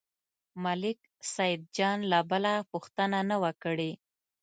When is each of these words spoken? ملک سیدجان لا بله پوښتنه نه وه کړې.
ملک 0.63 0.99
سیدجان 1.33 1.97
لا 2.11 2.19
بله 2.31 2.53
پوښتنه 2.71 3.19
نه 3.29 3.35
وه 3.41 3.51
کړې. 3.63 3.91